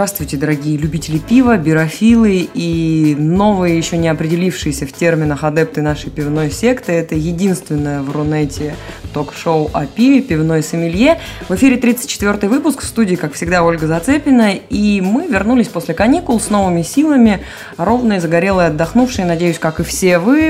[0.00, 6.50] Здравствуйте, дорогие любители пива, бирофилы и новые, еще не определившиеся в терминах адепты нашей пивной
[6.50, 6.92] секты.
[6.92, 8.76] Это единственное в Рунете
[9.12, 11.20] ток-шоу о пиве «Пивной сомелье».
[11.50, 14.54] В эфире 34-й выпуск, в студии, как всегда, Ольга Зацепина.
[14.70, 17.40] И мы вернулись после каникул с новыми силами,
[17.76, 20.48] ровные, загорелые, отдохнувшие, надеюсь, как и все вы.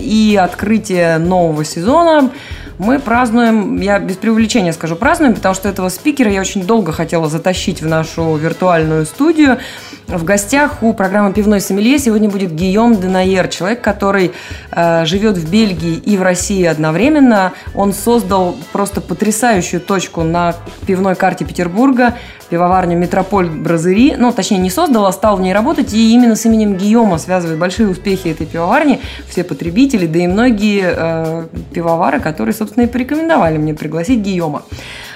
[0.00, 2.30] И открытие нового сезона–
[2.78, 7.28] мы празднуем, я без преувеличения скажу празднуем, потому что этого спикера я очень долго хотела
[7.28, 9.58] затащить в нашу виртуальную студию.
[10.06, 14.32] В гостях у программы «Пивной сомелье» сегодня будет Гийом Денайер, человек, который
[14.70, 17.52] э, живет в Бельгии и в России одновременно.
[17.74, 20.54] Он создал просто потрясающую точку на
[20.86, 22.14] пивной карте Петербурга,
[22.50, 24.14] пивоварню «Метрополь Бразыри».
[24.16, 25.94] Ну, точнее, не создал, а стал в ней работать.
[25.94, 30.84] И именно с именем Гийома связывают большие успехи этой пивоварни все потребители, да и многие
[30.86, 34.62] э, пивовары, которые, и порекомендовали мне пригласить Гийома.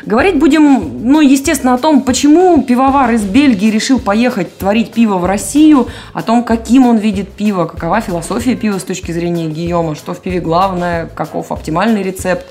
[0.07, 5.25] Говорить будем, ну, естественно, о том, почему пивовар из Бельгии решил поехать творить пиво в
[5.25, 10.15] Россию, о том, каким он видит пиво, какова философия пива с точки зрения Гийома, что
[10.15, 12.47] в пиве главное, каков оптимальный рецепт.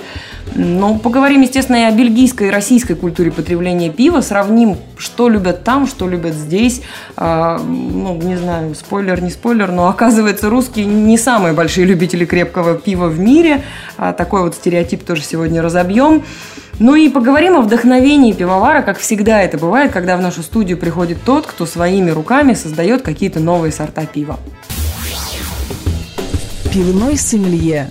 [0.55, 5.87] Ну, поговорим, естественно, и о бельгийской и российской культуре потребления пива, сравним, что любят там,
[5.87, 6.81] что любят здесь.
[7.15, 12.75] А, ну, не знаю, спойлер, не спойлер, но оказывается, русские не самые большие любители крепкого
[12.75, 13.63] пива в мире.
[13.97, 16.23] А, такой вот стереотип тоже сегодня разобьем.
[16.79, 21.17] Ну и поговорим о вдохновении пивовара, как всегда это бывает, когда в нашу студию приходит
[21.25, 24.39] тот, кто своими руками создает какие-то новые сорта пива.
[26.71, 27.87] Пивной сомелье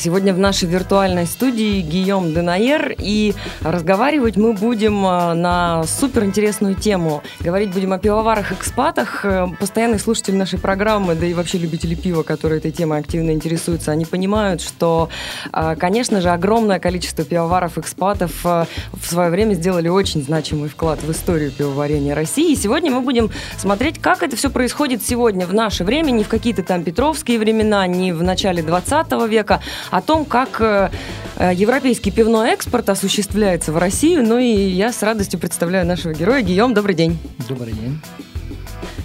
[0.00, 7.22] Сегодня в нашей виртуальной студии Гийом Денайер, и разговаривать мы будем а, на суперинтересную тему.
[7.40, 9.26] Говорить будем о пивоварах-экспатах.
[9.26, 13.92] Э, постоянный слушатель нашей программы, да и вообще любители пива, которые этой темой активно интересуются,
[13.92, 15.10] они понимают, что,
[15.52, 18.66] а, конечно же, огромное количество пивоваров-экспатов в
[19.02, 22.52] свое время сделали очень значимый вклад в историю пивоварения России.
[22.52, 26.28] И сегодня мы будем смотреть, как это все происходит сегодня, в наше время, не в
[26.28, 30.90] какие-то там петровские времена, не в начале 20 века, о том, как э,
[31.36, 34.22] э, европейский пивной экспорт осуществляется в Россию.
[34.26, 36.42] Ну и я с радостью представляю нашего героя.
[36.42, 37.18] Гийом, добрый день.
[37.48, 38.00] Добрый день.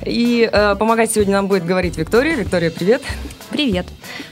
[0.06, 2.36] И э, помогать сегодня нам будет говорить Виктория.
[2.36, 3.02] Виктория, привет.
[3.50, 3.86] Привет.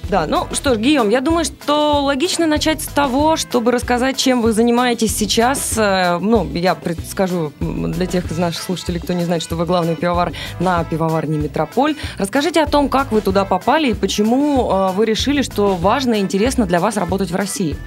[0.09, 4.41] Да, ну что ж, Гийом, я думаю, что логично начать с того, чтобы рассказать, чем
[4.41, 5.75] вы занимаетесь сейчас.
[5.77, 6.77] Э, ну, я
[7.09, 11.37] скажу для тех из наших слушателей, кто не знает, что вы главный пивовар на пивоварне
[11.37, 11.95] «Метрополь».
[12.17, 16.19] Расскажите о том, как вы туда попали и почему э, вы решили, что важно и
[16.19, 17.77] интересно для вас работать в России.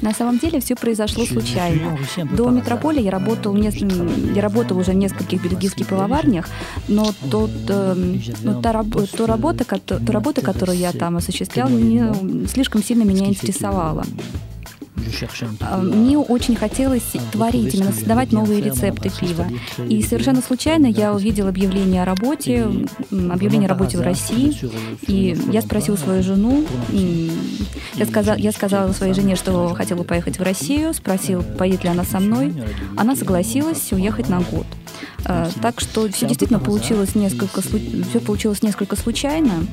[0.00, 1.98] На самом деле все произошло случайно.
[2.32, 6.48] До метрополя я работал, я работал уже в нескольких бельгийских пивоварнях,
[6.88, 7.94] но тот, э,
[8.42, 8.84] ну, та,
[9.16, 14.04] то работа, та работа, которую я там осуществлял, не, слишком сильно меня интересовала.
[15.60, 19.46] А, мне очень хотелось творить, именно создавать новые рецепты пива.
[19.88, 22.68] И совершенно случайно я увидела объявление о работе,
[23.10, 24.54] объявление о работе в России,
[25.06, 26.64] и я спросила свою жену,
[27.94, 32.04] я сказала, я сказала своей жене, что хотела поехать в Россию, спросил, поедет ли она
[32.04, 32.54] со мной.
[32.96, 34.66] Она согласилась уехать на год.
[35.26, 39.66] А, так что все действительно получилось несколько, все получилось несколько случайно.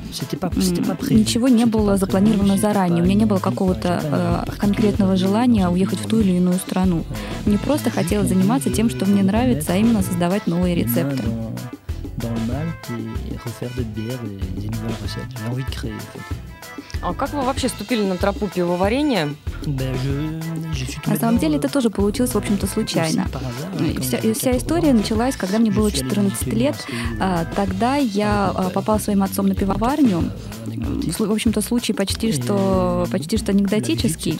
[1.10, 3.02] Ничего не было запланировано заранее.
[3.02, 7.04] У меня не было какого-то э, конкретного желания уехать в ту или иную страну.
[7.46, 11.22] Мне просто хотелось заниматься тем, что мне нравится, а именно создавать новые рецепты.
[17.02, 19.34] А как вы вообще ступили на тропу пивоварения?
[21.06, 23.26] На самом деле это тоже получилось, в общем-то, случайно.
[24.00, 26.76] Вся, вся история началась, когда мне было 14 лет.
[27.20, 30.30] А, тогда я а, попал своим отцом на пивоварню.
[30.64, 34.38] В общем-то, случай почти что, почти что анекдотический.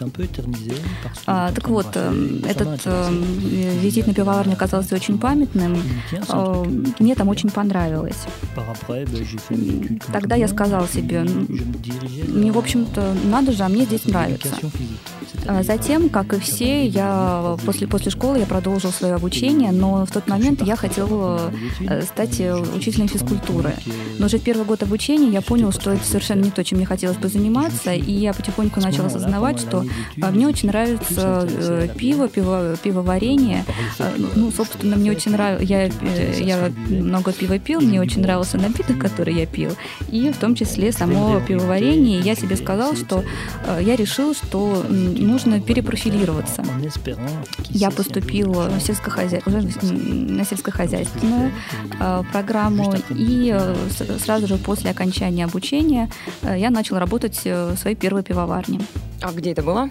[1.27, 3.23] А, так вот, эм, этот эм,
[3.81, 5.83] визит на пивоварню оказался очень памятным.
[6.99, 8.27] Мне там очень понравилось.
[10.13, 14.55] Тогда я сказал себе, мне, в общем-то, надо же, а мне здесь нравится.
[15.47, 20.11] А затем, как и все, я после, после школы я продолжил свое обучение, но в
[20.11, 22.41] тот момент я хотела э, стать
[22.77, 23.75] учителем физкультуры.
[24.19, 26.87] Но уже в первый год обучения я понял, что это совершенно не то, чем мне
[26.87, 29.85] хотелось бы заниматься, и я потихоньку начала осознавать, что
[30.21, 33.65] а, мне очень нравится э, пиво, пиво, пивоварение.
[33.99, 35.91] А, ну, собственно, мне очень нравилось, я, э,
[36.41, 39.73] я много пива пил, мне очень нравился напиток, который я пил,
[40.11, 42.21] и в том числе само пивоварение.
[42.21, 43.25] Я себе сказал, что
[43.81, 46.65] я решил, что нужно перепрофилироваться.
[47.71, 49.41] Я поступил в сельскохозя...
[49.47, 51.53] на сельскохозяйственную
[52.01, 53.57] э, программу, и
[54.19, 56.11] сразу же после окончания обучения
[56.43, 58.81] я начал работать в своей первой пивоварне.
[59.23, 59.89] А где это было?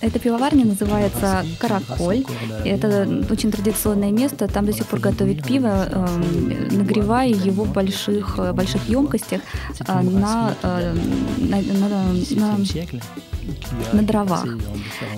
[0.00, 2.24] Эта пивоварня называется «Караколь».
[2.64, 4.46] Это очень традиционное место.
[4.46, 9.40] Там до сих пор готовят пиво, э, нагревая его в больших, больших емкостях
[9.80, 10.94] э, на, э,
[11.38, 12.64] на, на, на, на
[13.92, 14.46] дровах.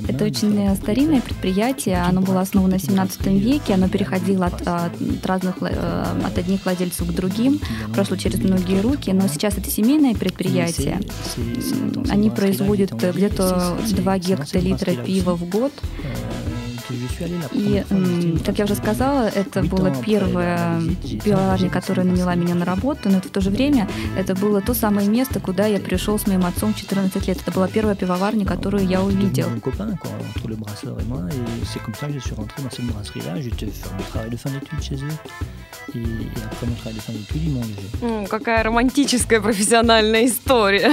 [0.08, 5.56] Это очень старинное предприятие, оно было основано в 17 веке, оно переходило от, от разных,
[5.62, 7.60] от одних владельцев к другим,
[7.94, 11.00] прошло через многие руки, но сейчас это семейное предприятие.
[12.10, 15.72] Они производят где-то 2 гектолитра пива в год.
[17.52, 17.84] И,
[18.44, 20.80] как я уже сказала, это была первая
[21.24, 24.74] пивоварня, которая наняла меня на работу, но это в то же время это было то
[24.74, 27.38] самое место, куда я пришел с моим отцом в 14 лет.
[27.40, 29.48] Это была первая пивоварня, которую я увидел.
[38.28, 40.92] Какая романтическая профессиональная история.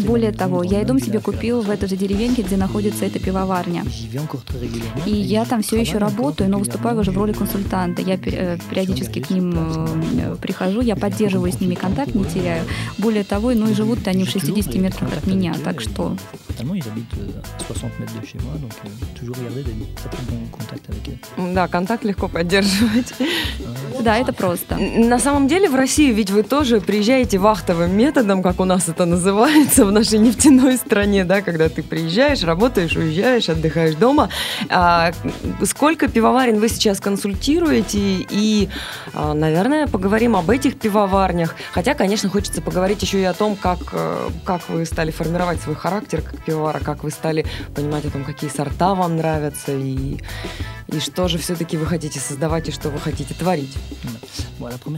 [0.00, 3.84] Более того, я и дом себе купил в этой же деревеньке, где находится эта пивоварня.
[5.06, 8.02] И я там все еще работаю, но выступаю уже в роли консультанта.
[8.02, 12.64] Я э, периодически к ним э, прихожу, я поддерживаю с ними контакт, не теряю.
[12.98, 16.16] Более того, ну и живут они в 60 метрах от меня, так что...
[21.54, 23.14] Да, контакт легко поддерживать.
[24.00, 24.76] Да, это просто.
[24.76, 29.06] На самом деле в России ведь вы тоже приезжаете вахтовым методом, как у нас это
[29.06, 34.28] называется в нашей нефтяной стране, да, когда ты приезжаешь, работаешь, уезжаешь, отдыхаешь дома.
[34.68, 35.10] А,
[35.64, 37.98] сколько пивоварен вы сейчас консультируете?
[38.30, 38.68] И,
[39.14, 41.56] а, наверное, поговорим об этих пивоварнях.
[41.72, 45.74] Хотя, конечно, хочется поговорить еще и о том, как, э, как вы стали формировать свой
[45.74, 50.18] характер как пивовара, как вы стали понимать о том, какие сорта вам нравятся и,
[50.88, 53.76] и что же все-таки вы хотите создавать и что вы хотите творить.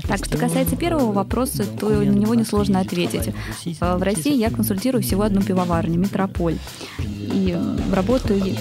[0.08, 3.34] Так, что касается первого вопроса, то на него несложно ответить.
[3.80, 6.58] Э, в России я консультирую всего одну пивоварню, Метрополь.
[6.98, 7.56] И
[7.92, 8.56] работаю...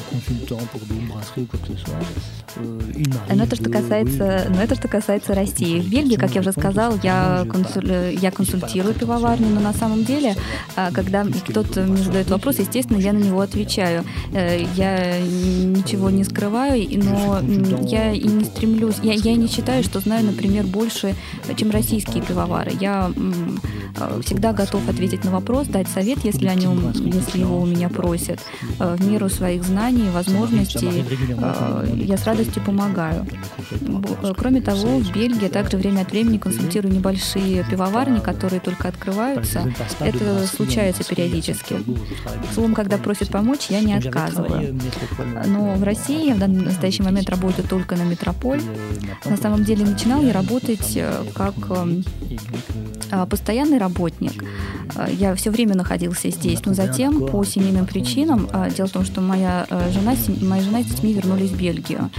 [3.30, 5.80] Но это что касается, но это что касается России.
[5.80, 10.36] В Бельгии, как я уже сказал, я, консуль, я консультирую пивоварню, но на самом деле,
[10.76, 14.04] а, когда кто-то мне задает вопрос, естественно, я на него отвечаю.
[14.34, 17.42] Э, я ничего не скрываю, но
[17.82, 21.16] я и не стремлюсь, я, я не считаю, что знаю, например, больше,
[21.58, 22.72] чем российские пивовары.
[22.80, 23.12] Я
[24.22, 28.40] всегда готов ответить на вопрос, дать совет, если, они, если его у меня просят.
[28.80, 31.06] Э, в меру своих знаний, возможностей
[31.38, 33.26] э, я с радостью помогаю.
[34.24, 39.74] Э, кроме того, в Бельгии также время от времени консультирую небольшие пивоварни, которые только открываются.
[40.00, 41.78] Это случается периодически.
[42.54, 44.80] Словом, когда просят помочь, я не отказываю.
[45.46, 48.62] Но в России я в данный настоящий момент работаю только на метрополь.
[49.26, 50.98] На самом деле начинал я работать
[51.34, 51.56] как
[53.30, 54.44] постоянный работник.
[55.08, 59.66] Я все время находился здесь, но затем по семейным причинам Дело в том, что моя
[59.70, 62.10] э, жена, моя жена с детьми вернулись в Бельгию.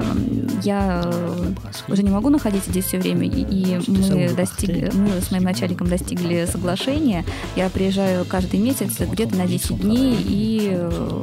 [0.00, 1.52] Эм, я э,
[1.88, 6.46] уже не могу находиться здесь все время, и мы, достигли, мы с моим начальником достигли
[6.50, 7.24] соглашения.
[7.54, 11.22] Я приезжаю каждый месяц где-то на 10 дней и, э,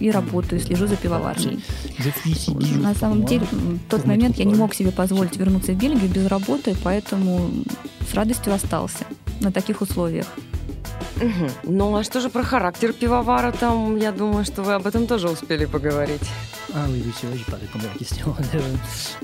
[0.00, 1.62] и работаю, слежу за пивоварней.
[2.80, 6.26] На самом деле, в тот момент я не мог себе позволить вернуться в Бельгию без
[6.26, 7.50] работы, поэтому
[8.10, 9.04] с радостью остался
[9.42, 10.26] на таких условиях.
[11.16, 11.50] Угу.
[11.64, 13.96] Ну а что же про характер пивовара там?
[13.96, 16.22] Я думаю, что вы об этом тоже успели поговорить.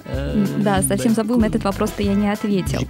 [0.07, 2.81] А, да, совсем забыл, на этот вопрос-то я не ответил.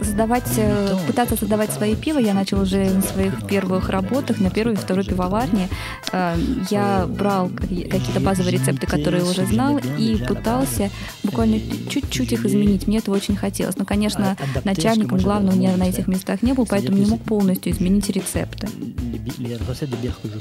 [0.00, 4.74] Создавать, э, пытаться создавать свои пиво я начал уже на своих первых работах, на первой
[4.74, 5.68] и второй пивоварне.
[6.12, 6.36] Э,
[6.70, 10.90] я брал какие-то базовые рецепты, которые уже знал, и пытался
[11.22, 12.86] буквально чуть-чуть их изменить.
[12.86, 13.76] Мне этого очень хотелось.
[13.76, 17.72] Но, конечно, начальником главного у меня на этих местах не был, поэтому не мог полностью
[17.72, 18.68] изменить рецепты.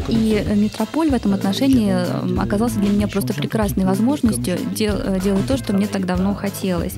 [0.09, 1.93] И Метрополь в этом отношении
[2.39, 6.93] оказался для меня просто прекрасной возможностью дел, э, делать то, что мне так давно хотелось.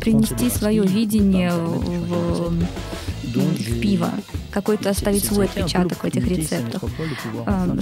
[0.00, 4.10] Принести свое видение в, в пиво
[4.56, 6.82] какой-то оставить свой отпечаток в этих рецептах.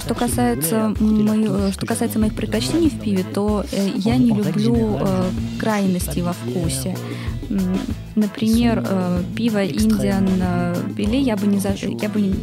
[0.03, 5.29] Что касается, мои, что касается моих предпочтений в пиве, то э, я не люблю э,
[5.57, 6.97] крайностей во вкусе.
[8.15, 11.69] Например, э, пиво Indian Беле я бы не за...
[11.69, 12.35] Я бы не...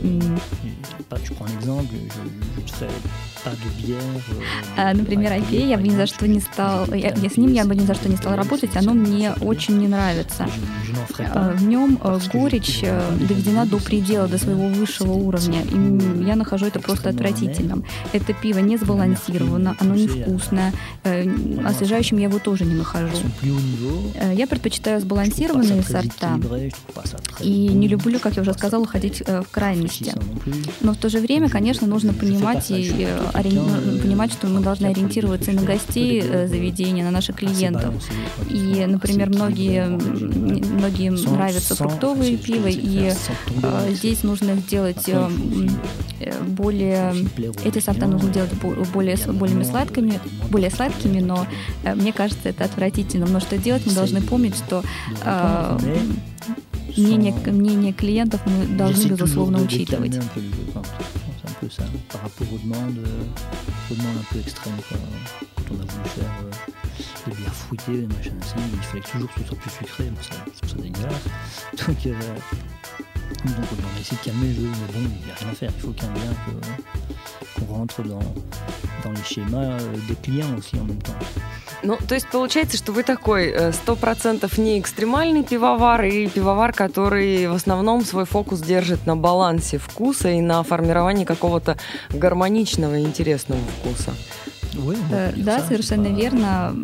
[4.76, 7.64] А, например, IPA я бы ни за что не стал, я, я с ним я
[7.64, 10.48] бы ни за что не стал работать, оно мне очень не нравится.
[11.18, 15.62] А, в нем э, горечь э, доведена до предела, до своего высшего уровня.
[15.62, 17.84] И я нахожу это просто отвратительным.
[18.12, 20.72] Это пиво не сбалансировано, оно невкусное.
[21.04, 21.28] Э,
[21.64, 23.16] освежающим я его тоже не нахожу.
[24.32, 26.38] Я предпочитаю сбалансированные сорта.
[27.40, 30.14] И не люблю, как я уже сказала, ходить в крайности.
[30.80, 33.50] Но в то же время, конечно, нужно понимать и ори...
[34.02, 37.94] понимать, что мы должны ориентироваться и на гостей заведения, на наших клиентов.
[38.48, 43.12] И, например, многие, многие нравятся фруктовые пиво, и
[43.62, 45.28] э, здесь нужно сделать э,
[46.46, 47.14] более...
[47.64, 48.52] Эти сорта нужно делать
[48.92, 50.20] более, более сладкими,
[50.50, 51.46] более сладкими, но
[51.84, 53.26] э, мне кажется, это отвратительно.
[53.26, 54.82] Но что делать, мы должны помнить, что
[55.24, 55.78] э,
[56.96, 60.18] мнение, мнение клиентов мы должны, безусловно, учитывать.
[62.08, 62.98] Par rapport aux demandes,
[63.90, 64.76] aux demandes un peu extrêmes.
[64.88, 64.98] Quoi.
[65.56, 69.32] Quand on a voulu faire euh, des bières fruitées, des machins ainsi, il fallait toujours
[69.34, 70.34] que ce soit plus sucré, ça,
[70.66, 71.24] je dégueulasse.
[71.86, 72.12] Donc, euh,
[73.44, 75.54] donc on a essayé de calmer le jeu, mais bon, il n'y a rien à
[75.54, 75.72] faire.
[75.74, 76.32] Il faut même bien
[77.64, 78.20] qu'on rentre dans,
[79.04, 81.12] dans les schémas euh, des clients aussi en même temps.
[81.84, 86.72] Ну, то есть получается, что вы такой э, сто процентов не экстремальный пивовар и пивовар,
[86.72, 91.76] который в основном свой фокус держит на балансе вкуса и на формировании какого-то
[92.10, 94.12] гармоничного и интересного вкуса.
[95.10, 96.74] Э, да, совершенно верно.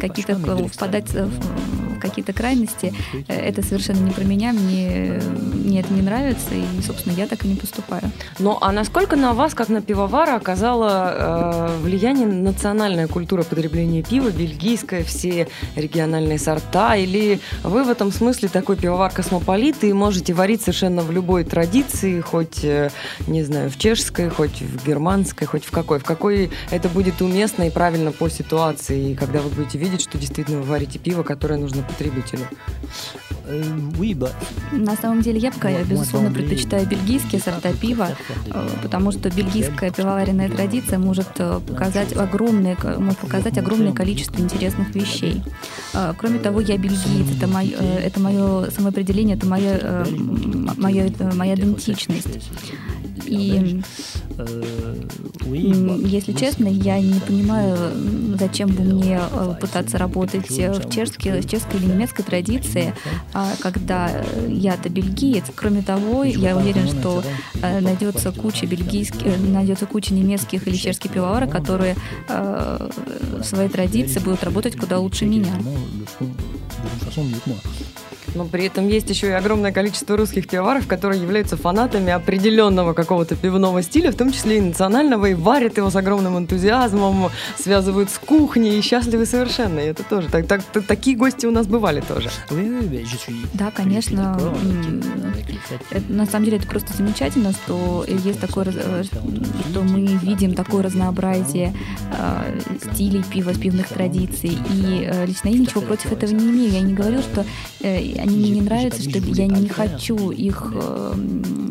[0.00, 1.79] Какие-то впадать в
[2.10, 2.92] какие-то крайности,
[3.28, 5.20] э, это совершенно не про меня, мне,
[5.52, 8.02] мне это не нравится, и, собственно, я так и не поступаю.
[8.38, 14.30] Ну, а насколько на вас, как на пивовара, оказала э, влияние национальная культура потребления пива,
[14.30, 21.02] бельгийская, все региональные сорта, или вы в этом смысле такой пивовар-космополит и можете варить совершенно
[21.02, 22.90] в любой традиции, хоть, э,
[23.26, 27.64] не знаю, в чешской, хоть в германской, хоть в какой, в какой это будет уместно
[27.64, 31.56] и правильно по ситуации, и когда вы будете видеть, что действительно вы варите пиво, которое
[31.56, 32.46] нужно потребителю?
[33.44, 33.62] Э,
[34.72, 38.08] На самом деле я пока, безусловно, предпочитаю бельгийские сорта пива,
[38.46, 44.94] э, потому что бельгийская пивоваренная традиция может э, показать огромное, может показать огромное количество интересных
[44.94, 45.42] вещей.
[46.18, 50.06] Кроме того, я бельгиец, это мое, это мое самоопределение, это моя,
[50.76, 52.50] моя, моя идентичность.
[53.26, 53.82] И
[55.50, 57.76] если честно, я не понимаю,
[58.38, 59.20] зачем бы мне
[59.60, 62.94] пытаться работать в чешской, в чешской или немецкой традиции,
[63.32, 64.10] а, когда
[64.48, 65.44] я-то бельгиец.
[65.54, 67.22] Кроме того, я уверен, что
[67.62, 71.96] э, найдется куча бельгийских, э, найдется куча немецких или чешских пивоваров, которые
[72.28, 72.90] э,
[73.38, 75.52] в своей традиции будут работать куда лучше меня.
[78.34, 83.36] Но при этом есть еще и огромное количество русских пивоваров, которые являются фанатами определенного какого-то
[83.36, 88.18] пивного стиля, в том числе и национального, и варят его с огромным энтузиазмом, связывают с
[88.18, 89.80] кухней и счастливы совершенно.
[89.80, 90.28] И это тоже.
[90.28, 92.30] Так, так, так, такие гости у нас бывали тоже.
[93.54, 94.38] Да, конечно.
[96.08, 101.74] На самом деле это просто замечательно, что есть такое, э, что мы видим такое разнообразие
[102.12, 102.60] э,
[102.92, 104.58] стилей пива, пивных традиций.
[104.72, 106.72] И э, лично я ничего против этого не имею.
[106.72, 107.44] Я не говорю, что
[107.82, 111.14] они мне не нравятся, что я не хочу их, э,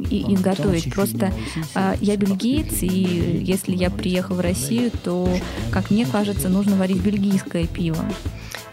[0.10, 0.94] их готовить.
[0.94, 1.34] Просто
[1.76, 5.30] э, я бельгиец, и если я приехал в Россию, то,
[5.72, 8.04] как мне кажется, нужно варить бельгийское пиво.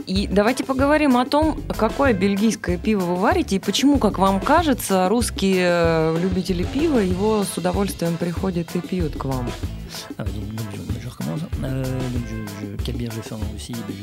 [0.06, 5.08] И давайте поговорим о том, какое бельгийское пиво вы варите и почему, как вам кажется,
[5.08, 9.50] русские э, любители пива его с удовольствием приходят и пьют к вам.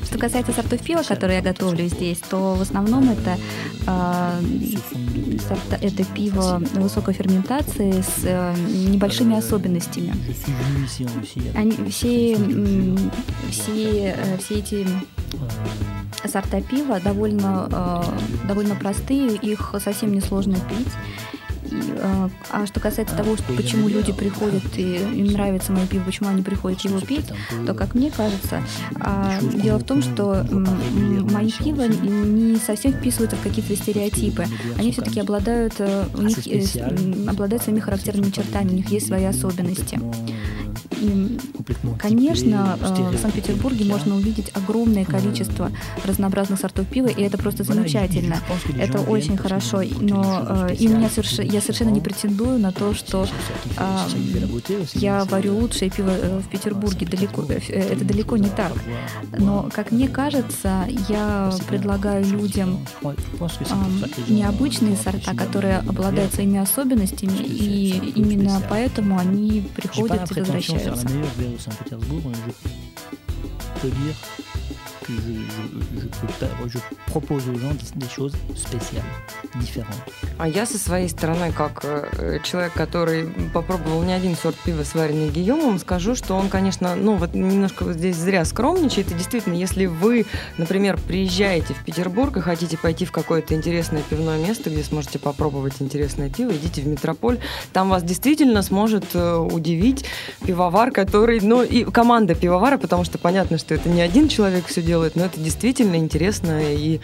[0.05, 3.37] Что касается сортов пива, которые я готовлю здесь, то в основном это,
[3.85, 4.41] э,
[5.47, 8.55] сорта, это пиво высокой ферментации с э,
[8.89, 10.13] небольшими особенностями.
[11.55, 12.37] Они, все,
[13.51, 14.87] все, э, все эти
[16.27, 20.93] сорта пива довольно, э, довольно простые, их совсем несложно пить.
[22.01, 26.29] А, а что касается того, что, почему люди приходят и им нравится мое пиво, почему
[26.29, 27.25] они приходят его пить,
[27.65, 28.63] то, как мне кажется,
[28.99, 34.45] а, дело в том, что мои пиво не совсем вписываются в какие-то стереотипы.
[34.77, 36.63] Они все-таки обладают, э, у них, э,
[37.27, 39.99] обладают своими характерными чертами, у них есть свои особенности.
[41.01, 41.37] И,
[41.99, 45.71] конечно, э, в Санкт-Петербурге можно увидеть огромное количество
[46.05, 48.37] разнообразных сортов пива, и это просто замечательно.
[48.77, 49.81] Это очень хорошо.
[49.99, 51.39] Но и меня соверш...
[51.39, 53.27] я совершенно не претендую на то, что
[54.93, 57.05] я варю лучшее пиво э, в Петербурге.
[57.05, 58.73] Далеко, э, это далеко не так.
[59.37, 62.85] Но, как мне кажется, я предлагаю людям
[64.27, 70.79] необычные сорта, которые обладают своими особенностями, и именно поэтому они приходят и возвращаются ambition de
[70.79, 72.51] faire la meilleure VO Saint-Pétersbourg, euh,
[73.75, 74.15] je peux dire.
[75.03, 79.03] Que je, je, je, peux, je propose aux gens des choses spéciales,
[79.55, 80.01] différentes.
[80.39, 85.29] А я со своей стороны, как э, человек, который попробовал не один сорт пива, сваренный
[85.29, 89.11] Гийомом, скажу, что он, конечно, ну вот немножко вот здесь зря скромничает.
[89.11, 90.25] И действительно, если вы,
[90.57, 95.73] например, приезжаете в Петербург и хотите пойти в какое-то интересное пивное место, где сможете попробовать
[95.79, 97.39] интересное пиво, идите в Метрополь.
[97.73, 100.05] Там вас действительно сможет э, удивить
[100.45, 104.81] пивовар, который, ну и команда пивовара, потому что понятно, что это не один человек все
[104.81, 106.99] делает, делает, но это действительно интересное и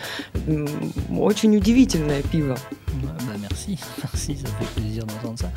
[1.09, 2.55] очень удивительное пиво.
[3.01, 5.49] Да, merci, merci, ça fait plaisir d'entendre ça.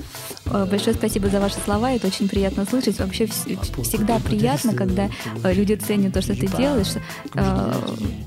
[0.47, 2.99] Э, большое спасибо за ваши слова, это очень приятно слышать.
[2.99, 5.11] Вообще всегда приятно, когда
[5.45, 6.95] э, люди ценят то, что ты делаешь.
[7.35, 7.75] Э,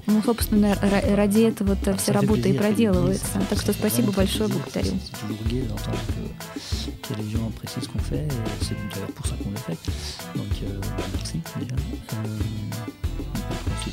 [0.06, 3.42] ну, собственно, ради этого вся работа и проделывается.
[3.50, 4.92] Так что спасибо большое, благодарю.
[7.08, 9.78] que les gens apprécient ce qu'on fait, et c'est d'ailleurs pour ça qu'on le fait.
[10.36, 10.82] Donc, euh,
[11.14, 11.76] merci déjà.
[11.76, 12.65] Euh,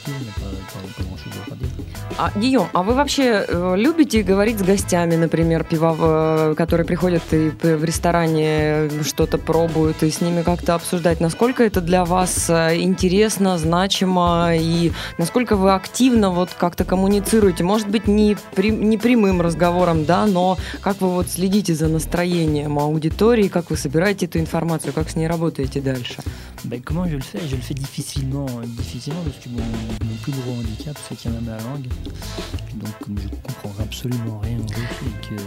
[0.04, 1.92] film, il n'y a, pas grand.
[2.18, 7.23] А, Гийом, а вы вообще э, любите говорить с гостями, например, пиво, э, которые приходят
[7.32, 12.80] и в ресторане что-то пробуют, и с ними как-то обсуждать, насколько это для вас э,
[12.80, 17.64] интересно, значимо, и насколько вы активно вот как-то коммуницируете?
[17.64, 22.78] Может быть, не, при, не прямым разговором, да, но как вы вот следите за настроением
[22.78, 26.23] аудитории, как вы собираете эту информацию, как с ней работаете дальше?
[26.64, 30.30] Ben, comment je le fais Je le fais difficilement, difficilement parce que mon, mon plus
[30.30, 31.88] gros handicap, c'est qu'il y en a ma langue.
[31.93, 32.33] Russe.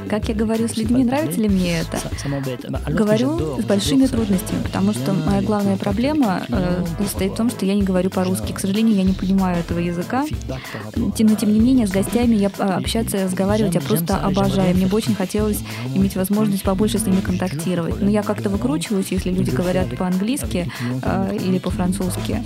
[0.10, 2.00] Как я говорю с людьми, нравится ли мне это?
[2.90, 7.76] Говорю с большими трудностями, потому что моя главная проблема э, состоит в том, что я
[7.76, 8.54] не говорю по-русски.
[8.54, 10.26] К сожалению, я не понимаю этого языка.
[10.96, 14.76] Но тем не менее, с гостями я а, общаться, разговаривать я просто обожаю.
[14.76, 15.60] Мне бы очень хотелось
[15.94, 18.02] иметь возможность побольше с ними контактировать.
[18.02, 20.72] Но я как-то выкручиваюсь, если люди говорят по-английски
[21.02, 22.44] э, или по-французски.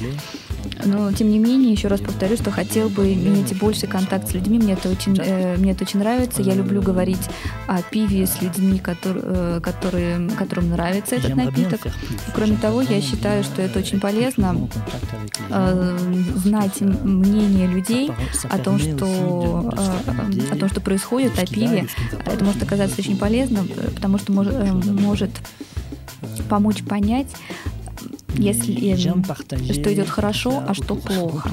[0.85, 4.59] Но, тем не менее, еще раз повторю, что хотел бы иметь больше контакт с людьми.
[4.59, 6.41] Мне это очень, э, мне это очень нравится.
[6.41, 7.29] Я люблю говорить
[7.67, 11.85] о пиве с людьми, которые, э, которые, которым нравится этот напиток.
[11.85, 11.89] И,
[12.33, 14.55] кроме того, я считаю, что это очень полезно
[15.49, 15.97] э,
[16.35, 18.11] знать мнение людей
[18.49, 21.87] о том, что, э, о том, что происходит, о пиве.
[22.25, 25.31] Это может оказаться очень полезным, потому что может, э, может
[26.49, 27.27] помочь понять,
[28.38, 31.50] если что идет хорошо, а что плохо.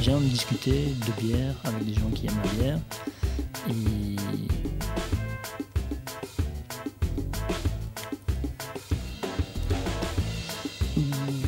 [0.00, 2.78] J'aime discuter de bière avec des gens qui aiment la bière.
[3.68, 4.16] Et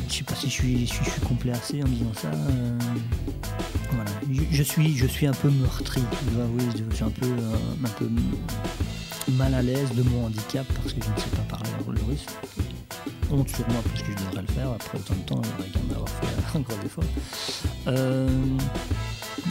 [0.06, 2.28] je sais pas si je suis, je suis, je suis complacé en disant ça.
[2.28, 2.78] Euh,
[3.92, 4.10] voilà.
[4.30, 7.26] Je, je, suis, je suis un peu meurtri, je dois avouer, je suis un peu,
[7.26, 8.10] euh, un peu
[9.32, 12.26] mal à l'aise de mon handicap parce que je ne sais pas parler le russe
[13.31, 15.79] Honte sur moi parce que je devrais le faire après autant de temps, j'aurais quand
[15.81, 17.03] même avoir fait un gros effort.
[17.87, 18.29] Euh,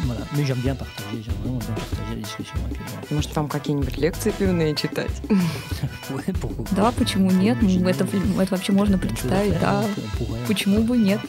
[0.05, 0.21] voilà.
[0.37, 3.15] Mais j'aime bien partager, j'aime vraiment bien partager la discussion avec les gens.
[3.15, 5.11] Может, вам какие-нибудь лекции пивные читать?
[6.73, 7.59] Да, почему нет?
[7.61, 9.85] Ну, это, это вообще можно представить, да.
[10.47, 11.21] Почему бы нет?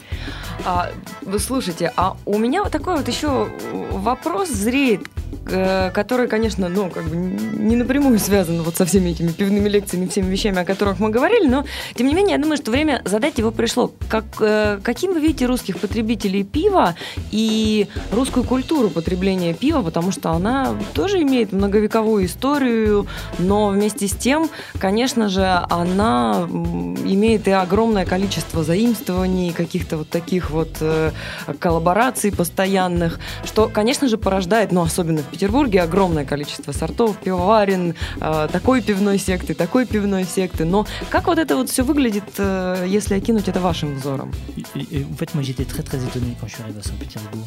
[0.64, 0.90] А,
[1.38, 3.48] слушайте, а у меня вот такой вот еще
[3.92, 5.17] вопрос зреет Э,
[5.48, 10.30] который, конечно, ну, как бы не напрямую связан вот со всеми этими пивными лекциями, всеми
[10.30, 13.50] вещами, о которых мы говорили, но, тем не менее, я думаю, что время задать его
[13.50, 13.92] пришло.
[14.08, 16.94] Как, э, каким вы видите русских потребителей пива
[17.30, 23.06] и русскую культуру потребления пива, потому что она тоже имеет многовековую историю,
[23.38, 30.50] но вместе с тем, конечно же, она имеет и огромное количество заимствований, каких-то вот таких
[30.50, 31.12] вот э,
[31.58, 38.48] коллабораций постоянных, что, конечно же, порождает, ну, особенно в Петербурге огромное количество сортов, пивоварен, э,
[38.50, 40.64] такой пивной секты, такой пивной секты.
[40.64, 44.32] Но как вот это вот все выглядит, э, если окинуть это вашим взором?
[44.74, 47.46] Fait, moi j'étais très très étonné quand je suis arrivé à Saint-Pétersbourg.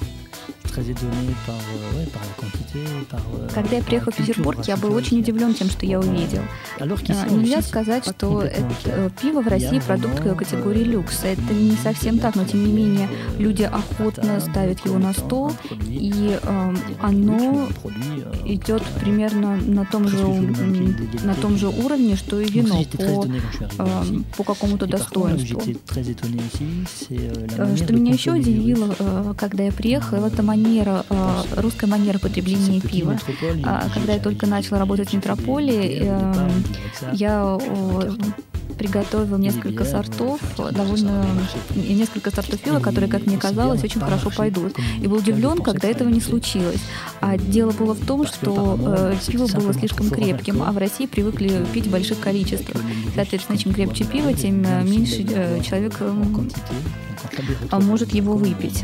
[0.71, 1.55] Par,
[2.73, 6.43] euh, Когда я приехал в Петербург, я был очень удивлен тем, что я увидел.
[6.79, 11.23] А, нельзя сказать, что это, э, пиво в России продукт категории люкс.
[11.23, 15.51] Это не совсем так, но тем не менее люди охотно ставят его на стол,
[15.87, 17.67] и э, оно
[18.45, 20.25] идет примерно на том же,
[21.23, 24.03] на том же уровне, что и вино по, э,
[24.37, 25.61] по какому-то достоинству.
[27.09, 30.60] Э, что меня еще удивило, э, когда я приехала, это манера,
[31.55, 33.17] русская манера потребления пива.
[33.63, 36.11] А, когда я только начала работать в метрополии,
[37.13, 37.57] я
[38.81, 41.23] приготовил несколько сортов, довольно
[41.75, 44.75] несколько сортов пива, которые, как мне казалось, очень хорошо пойдут.
[44.99, 46.81] И был удивлен, когда этого не случилось.
[47.19, 51.63] А дело было в том, что э, пиво было слишком крепким, а в России привыкли
[51.71, 52.81] пить в больших количествах.
[53.13, 56.23] Соответственно, чем крепче пиво, тем э, меньше э, человек э,
[57.79, 58.83] может его выпить.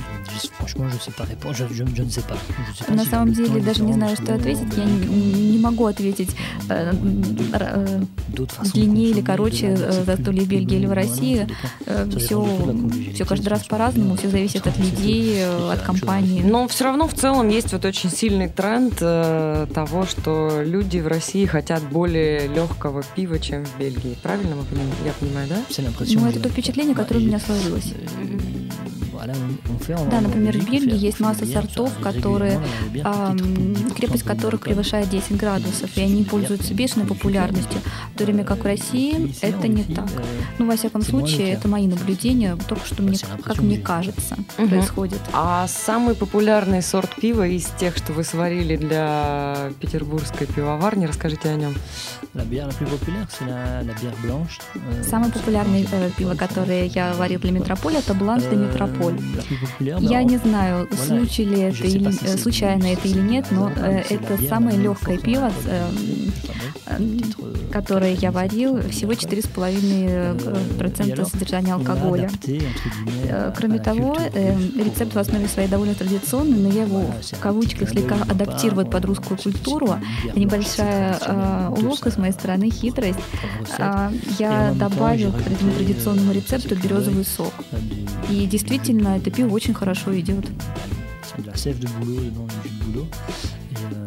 [0.81, 1.55] Franchement, je sais pas répondre.
[1.55, 2.35] Je, je, je ne sais pas.
[2.75, 4.67] sais pas На si самом деле даже не знаю, что ответить.
[4.77, 6.31] Я не, не могу ответить
[6.69, 6.93] э,
[7.53, 8.01] э,
[8.73, 11.47] длиннее или короче застолье в Бельгии или в России.
[12.17, 12.47] Все,
[13.13, 14.15] все каждый раз по-разному.
[14.15, 16.41] Все зависит от людей, от компании.
[16.41, 21.07] Но все равно в целом есть вот очень сильный тренд э, того, что люди в
[21.07, 24.17] России хотят более легкого пива, чем в Бельгии.
[24.21, 24.55] Правильно
[25.05, 25.61] я понимаю, да?
[26.13, 27.93] Ну, это то впечатление, которое у меня сложилось.
[30.09, 32.59] Да, например, в Бельгии есть масса сортов, которые,
[33.03, 33.35] а,
[33.95, 37.79] крепость которых превышает 10 градусов, и они пользуются бешеной популярностью,
[38.13, 40.09] в то время как в России это не так.
[40.57, 44.67] Ну, во всяком случае, это мои наблюдения, только что мне, как мне кажется, угу.
[44.67, 45.19] происходит.
[45.33, 51.55] А самый популярный сорт пива из тех, что вы сварили для петербургской пивоварни, расскажите о
[51.55, 51.75] нем.
[55.03, 58.55] Самое популярное э, пиво, которое я варил для Метрополя, это Бланш де
[59.79, 64.77] Я не знаю, случай ли это или, случайно это или нет, но э, это самое
[64.77, 65.89] легкое пиво, э,
[67.71, 72.29] которое я варил, всего 4,5% э, содержания алкоголя.
[73.55, 78.85] Кроме того, рецепт в основе своей довольно традиционный, но я его в кавычках слегка адаптирую
[78.85, 79.95] под русскую культуру.
[80.35, 81.17] Небольшая
[81.69, 83.19] уловка с моей стороны, хитрость.
[84.39, 87.53] Я добавил к этому традиционному рецепту березовый сок.
[88.29, 90.45] И действительно, это пиво очень хорошо идет.
[91.37, 93.07] de la sève de bouleau dans le jus de bouleau.
[93.71, 94.05] Et euh,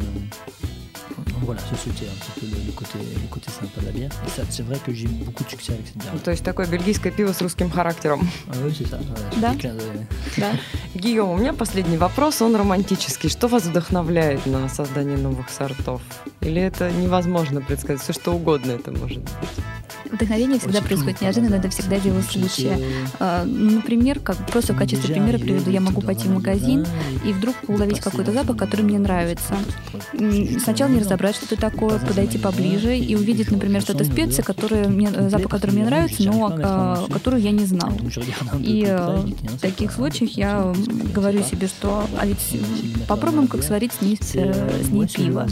[1.42, 4.10] voilà, c'était un petit peu le, le, côté, le côté sympa de la bière.
[4.26, 6.22] Et ça, c'est vrai que j'ai beaucoup de succès avec cette bière.
[6.22, 8.28] То есть такое бельгийское пиво с русским характером.
[8.48, 8.98] А, oui, c'est ça.
[9.40, 9.54] Да.
[10.36, 10.52] да.
[10.94, 13.28] Гийом, у меня последний вопрос, он романтический.
[13.28, 16.02] Что вас вдохновляет на создание новых сортов?
[16.40, 18.02] Или это невозможно предсказать?
[18.02, 19.32] Все что угодно это может быть?
[20.14, 22.78] Вдохновение всегда происходит неожиданно, это всегда дело случая.
[23.18, 26.86] А, например, как, просто в качестве примера приведу, я могу пойти в магазин
[27.24, 29.54] и вдруг уловить какой-то запах, который мне нравится.
[30.62, 35.10] Сначала не разобрать, что это такое, подойти поближе и увидеть, например, что-то специи, которые мне,
[35.28, 37.92] запах, который мне нравится, но а, которую я не знал.
[38.60, 40.72] И а, в таких случаях я
[41.12, 42.60] говорю себе, что а ведь
[43.08, 45.48] попробуем, как сварить с ней, с, с ней пиво.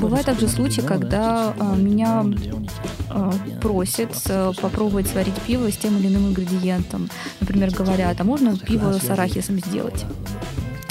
[0.00, 2.24] Бывают также случаи, когда меня
[3.16, 7.08] Э, просят э, попробовать сварить пиво с тем или иным ингредиентом.
[7.40, 10.04] Например, говорят, а можно пиво с арахисом сделать?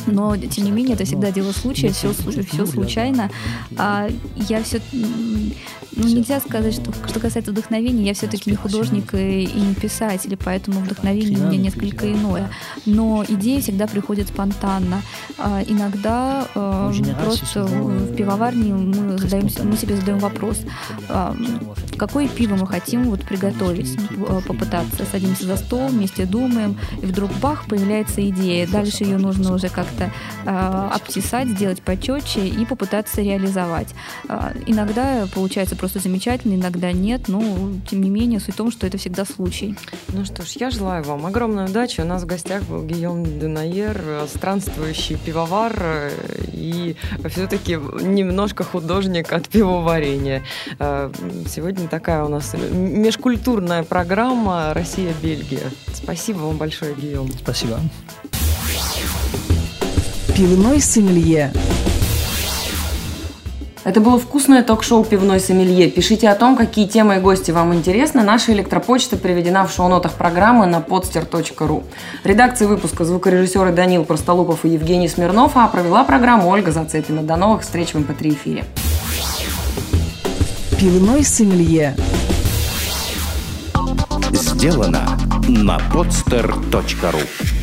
[0.06, 3.30] Но, тем не менее, это всегда дело случая, все, все случайно.
[3.78, 4.82] А я все...
[5.96, 10.38] Ну, нельзя сказать, что, что касается вдохновения, я все-таки не художник и, и не писатель,
[10.44, 12.50] поэтому вдохновение у меня несколько иное.
[12.86, 15.02] Но идеи всегда приходят спонтанно.
[15.38, 16.92] А, иногда а,
[17.24, 20.62] просто в пивоварне мы, задаем, мы себе задаем вопрос,
[21.10, 21.36] а,
[21.98, 23.98] какое пиво мы хотим вот приготовить,
[24.48, 25.06] попытаться.
[25.12, 28.68] Садимся за стол, вместе думаем, и вдруг бах, появляется идея.
[28.68, 30.12] Дальше ее нужно уже как как-то
[30.46, 33.94] э, обтесать, сделать почетче и попытаться реализовать.
[34.28, 37.42] Э, иногда получается просто замечательно, иногда нет, но
[37.90, 39.76] тем не менее суть в том, что это всегда случай.
[40.14, 42.00] Ну что ж, я желаю вам огромной удачи.
[42.00, 44.02] У нас в гостях был Гийом Денайер,
[44.34, 46.10] странствующий пивовар
[46.54, 46.96] и
[47.28, 50.44] все-таки немножко художник от пивоварения.
[50.80, 51.12] Э,
[51.50, 55.70] сегодня такая у нас межкультурная программа «Россия-Бельгия».
[55.94, 57.30] Спасибо вам большое, Гийом.
[57.34, 57.78] Спасибо.
[60.34, 61.52] Пивной сомелье.
[63.84, 65.90] Это было вкусное ток-шоу «Пивной сомелье».
[65.90, 68.24] Пишите о том, какие темы и гости вам интересны.
[68.24, 71.84] Наша электропочта приведена в шоу-нотах программы на podster.ru.
[72.24, 77.24] Редакции выпуска звукорежиссеры Данил Простолупов и Евгений Смирнов, а провела программу Ольга Зацепина.
[77.24, 78.66] До новых встреч в MP3-эфире.
[80.80, 81.96] Пивной сомелье.
[84.32, 85.18] Сделано
[85.50, 87.63] на podster.ru